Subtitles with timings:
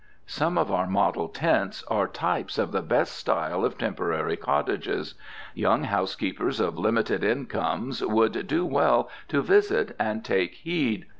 [0.25, 5.13] Some of our model tents are types of the best style of temporary cottages.
[5.53, 11.05] Young housekeepers of limited incomes would do well to visit and take heed.